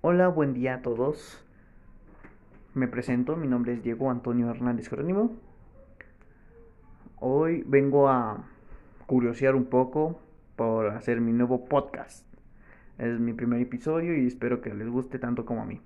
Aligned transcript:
Hola, 0.00 0.28
buen 0.28 0.54
día 0.54 0.74
a 0.74 0.82
todos. 0.82 1.44
Me 2.72 2.86
presento, 2.86 3.34
mi 3.34 3.48
nombre 3.48 3.72
es 3.72 3.82
Diego 3.82 4.12
Antonio 4.12 4.48
Hernández 4.48 4.88
Jerónimo. 4.88 5.32
Hoy 7.16 7.64
vengo 7.66 8.08
a 8.08 8.44
curiosear 9.06 9.56
un 9.56 9.64
poco 9.64 10.20
por 10.54 10.90
hacer 10.90 11.20
mi 11.20 11.32
nuevo 11.32 11.64
podcast. 11.64 12.24
Es 12.96 13.18
mi 13.18 13.32
primer 13.32 13.60
episodio 13.60 14.16
y 14.16 14.28
espero 14.28 14.60
que 14.60 14.72
les 14.72 14.88
guste 14.88 15.18
tanto 15.18 15.44
como 15.44 15.62
a 15.62 15.66
mí. 15.66 15.80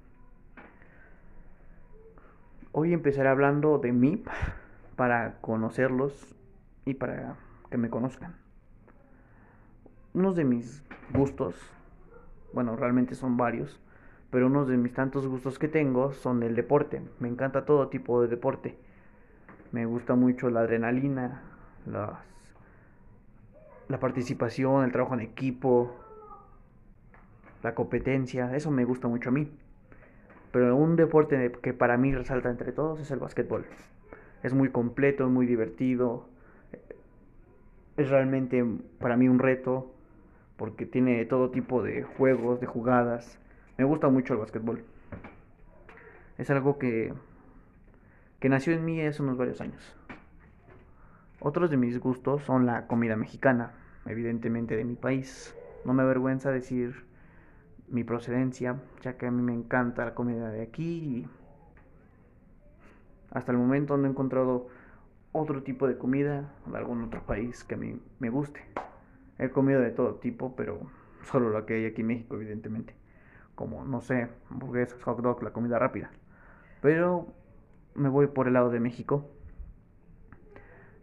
Hoy 2.73 2.93
empezaré 2.93 3.31
hablando 3.31 3.79
de 3.79 3.93
mí 3.93 4.23
para 4.95 5.41
conocerlos 5.41 6.37
y 6.85 6.93
para 6.93 7.37
que 7.71 7.79
me 7.79 7.89
conozcan. 7.89 8.37
Unos 10.13 10.37
de 10.37 10.45
mis 10.45 10.85
gustos, 11.15 11.55
bueno, 12.53 12.77
realmente 12.77 13.15
son 13.15 13.39
varios, 13.39 13.81
pero 14.33 14.47
unos 14.47 14.67
de 14.67 14.79
mis 14.79 14.95
tantos 14.95 15.27
gustos 15.29 15.59
que 15.59 15.69
tengo 15.69 16.15
son 16.15 16.43
el 16.43 16.57
deporte. 16.57 17.03
Me 17.21 17.29
encanta 17.29 17.67
todo 17.67 17.89
tipo 17.89 18.23
de 18.23 18.29
deporte. 18.29 18.75
Me 19.73 19.85
gusta 19.85 20.15
mucho 20.15 20.49
la 20.49 20.61
adrenalina, 20.61 21.43
las, 21.85 22.19
la 23.89 24.01
participación, 24.01 24.85
el 24.85 24.91
trabajo 24.91 25.13
en 25.13 25.21
equipo, 25.21 25.95
la 27.63 27.75
competencia. 27.75 28.57
Eso 28.57 28.71
me 28.71 28.87
gusta 28.87 29.07
mucho 29.07 29.29
a 29.29 29.33
mí. 29.33 29.53
Pero 30.51 30.77
un 30.77 30.97
deporte 30.97 31.53
que 31.61 31.75
para 31.75 31.99
mí 31.99 32.15
resalta 32.15 32.49
entre 32.49 32.73
todos 32.73 33.01
es 33.01 33.11
el 33.11 33.19
básquetbol. 33.19 33.67
Es 34.43 34.55
muy 34.55 34.71
completo, 34.71 35.29
muy 35.29 35.45
divertido. 35.45 36.25
Es 37.99 38.09
realmente 38.09 38.65
para 38.99 39.19
mí 39.19 39.29
un 39.29 39.39
reto 39.39 39.93
porque 40.57 40.87
tiene 40.87 41.23
todo 41.27 41.51
tipo 41.51 41.83
de 41.83 42.03
juegos, 42.03 42.61
de 42.61 42.67
jugadas. 42.67 43.39
Me 43.83 43.89
gusta 43.89 44.09
mucho 44.09 44.35
el 44.35 44.39
básquetbol. 44.39 44.85
Es 46.39 46.49
algo 46.51 46.79
que, 46.79 47.13
que 48.39 48.49
nació 48.49 48.75
en 48.75 48.85
mí 48.85 49.01
hace 49.01 49.21
unos 49.23 49.37
varios 49.37 49.61
años. 49.61 49.97
Otros 51.41 51.69
de 51.69 51.77
mis 51.77 51.99
gustos 51.99 52.45
son 52.45 52.65
la 52.65 52.87
comida 52.87 53.17
mexicana, 53.17 53.73
evidentemente 54.07 54.77
de 54.77 54.85
mi 54.85 54.95
país. 54.95 55.57
No 55.85 55.95
me 55.95 56.05
avergüenza 56.05 56.53
decir 56.53 57.07
mi 57.89 58.05
procedencia, 58.05 58.81
ya 59.03 59.17
que 59.17 59.27
a 59.27 59.33
mí 59.33 59.43
me 59.43 59.53
encanta 59.53 60.05
la 60.05 60.15
comida 60.15 60.51
de 60.51 60.63
aquí 60.63 60.85
y 60.85 61.29
hasta 63.33 63.51
el 63.51 63.59
momento 63.59 63.97
no 63.97 64.07
he 64.07 64.11
encontrado 64.11 64.69
otro 65.33 65.65
tipo 65.65 65.89
de 65.89 65.99
comida 65.99 66.53
de 66.67 66.79
algún 66.79 67.03
otro 67.03 67.27
país 67.27 67.65
que 67.65 67.75
a 67.75 67.79
mí 67.79 68.01
me 68.21 68.31
guste. 68.31 68.61
He 69.41 69.51
comido 69.51 69.81
de 69.81 69.91
todo 69.91 70.21
tipo, 70.21 70.55
pero 70.55 70.89
solo 71.25 71.51
lo 71.51 71.67
que 71.67 71.75
hay 71.75 71.87
aquí 71.87 72.03
en 72.03 72.07
México, 72.07 72.37
evidentemente. 72.37 73.02
Como, 73.63 73.85
no 73.85 74.01
sé, 74.01 74.29
hamburguesas, 74.51 75.01
hot 75.05 75.21
dog, 75.21 75.41
la 75.41 75.53
comida 75.53 75.79
rápida. 75.79 76.11
Pero 76.81 77.33
me 77.95 78.09
voy 78.09 78.27
por 78.27 78.49
el 78.49 78.55
lado 78.55 78.71
de 78.71 78.81
México. 78.81 79.31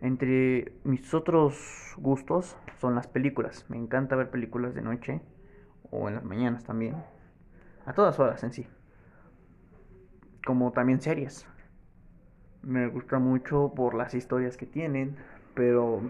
Entre 0.01 0.73
mis 0.83 1.13
otros 1.13 1.95
gustos 1.95 2.57
son 2.81 2.95
las 2.95 3.07
películas. 3.07 3.65
Me 3.69 3.77
encanta 3.77 4.17
ver 4.17 4.29
películas 4.29 4.75
de 4.75 4.81
noche 4.81 5.21
o 5.89 6.09
en 6.09 6.15
las 6.15 6.25
mañanas 6.25 6.65
también. 6.65 6.97
A 7.85 7.93
todas 7.93 8.19
horas 8.19 8.43
en 8.43 8.51
sí. 8.51 8.67
Como 10.45 10.73
también 10.73 10.99
series. 10.99 11.47
Me 12.61 12.87
gusta 12.87 13.19
mucho 13.19 13.71
por 13.73 13.93
las 13.93 14.13
historias 14.13 14.57
que 14.57 14.65
tienen, 14.65 15.15
pero 15.53 16.01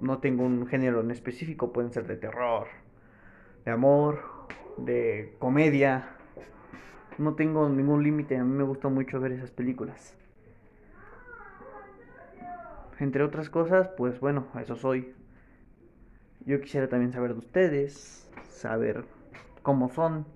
no 0.00 0.18
tengo 0.18 0.42
un 0.42 0.66
género 0.66 1.02
en 1.02 1.12
específico. 1.12 1.72
Pueden 1.72 1.92
ser 1.92 2.08
de 2.08 2.16
terror, 2.16 2.66
de 3.64 3.70
amor, 3.70 4.37
de 4.84 5.34
comedia. 5.38 6.08
No 7.18 7.34
tengo 7.34 7.68
ningún 7.68 8.02
límite. 8.02 8.36
A 8.36 8.44
mí 8.44 8.50
me 8.50 8.64
gusta 8.64 8.88
mucho 8.88 9.20
ver 9.20 9.32
esas 9.32 9.50
películas. 9.50 10.16
Entre 12.98 13.22
otras 13.22 13.48
cosas, 13.48 13.88
pues 13.96 14.18
bueno, 14.20 14.46
eso 14.60 14.74
soy. 14.74 15.14
Yo 16.44 16.60
quisiera 16.60 16.88
también 16.88 17.12
saber 17.12 17.32
de 17.32 17.38
ustedes, 17.38 18.28
saber 18.48 19.04
cómo 19.62 19.88
son. 19.88 20.26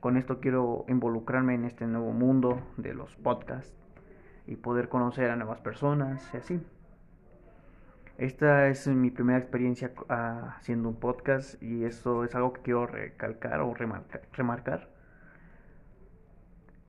Con 0.00 0.16
esto 0.16 0.40
quiero 0.40 0.84
involucrarme 0.88 1.54
en 1.54 1.64
este 1.64 1.86
nuevo 1.86 2.12
mundo 2.12 2.60
de 2.76 2.94
los 2.94 3.16
podcasts 3.16 3.74
y 4.46 4.56
poder 4.56 4.88
conocer 4.88 5.30
a 5.30 5.36
nuevas 5.36 5.60
personas 5.60 6.28
y 6.34 6.36
así. 6.38 6.60
Esta 8.20 8.68
es 8.68 8.86
mi 8.86 9.10
primera 9.10 9.38
experiencia 9.38 9.92
haciendo 10.10 10.90
un 10.90 10.96
podcast 10.96 11.54
y 11.62 11.84
eso 11.84 12.22
es 12.22 12.34
algo 12.34 12.52
que 12.52 12.60
quiero 12.60 12.86
recalcar 12.86 13.60
o 13.62 13.72
remarcar, 13.72 14.90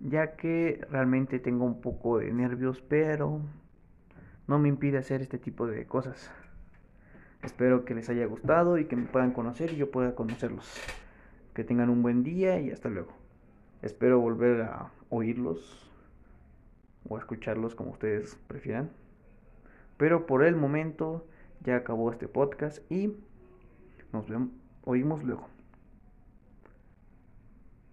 ya 0.01 0.35
que 0.35 0.85
realmente 0.89 1.39
tengo 1.39 1.63
un 1.63 1.79
poco 1.79 2.17
de 2.17 2.33
nervios, 2.33 2.81
pero 2.81 3.39
no 4.45 4.59
me 4.59 4.67
impide 4.67 4.97
hacer 4.97 5.21
este 5.21 5.37
tipo 5.37 5.67
de 5.67 5.85
cosas. 5.85 6.29
Espero 7.43 7.85
que 7.85 7.95
les 7.95 8.09
haya 8.09 8.25
gustado 8.25 8.77
y 8.77 8.83
que 8.83 8.97
me 8.97 9.05
puedan 9.05 9.31
conocer 9.31 9.71
y 9.71 9.77
yo 9.77 9.89
pueda 9.89 10.15
conocerlos. 10.15 10.81
Que 11.53 11.63
tengan 11.63 11.89
un 11.89 12.01
buen 12.01 12.23
día 12.23 12.59
y 12.59 12.71
hasta 12.71 12.89
luego. 12.89 13.13
Espero 13.81 14.19
volver 14.19 14.63
a 14.63 14.91
oírlos 15.07 15.89
o 17.07 17.17
escucharlos 17.17 17.73
como 17.73 17.91
ustedes 17.91 18.37
prefieran. 18.49 18.89
Pero 20.01 20.25
por 20.25 20.43
el 20.43 20.55
momento 20.55 21.27
ya 21.59 21.75
acabó 21.75 22.11
este 22.11 22.27
podcast 22.27 22.79
y 22.91 23.13
nos 24.11 24.27
vemos, 24.27 24.49
oímos 24.83 25.23
luego. 25.23 25.47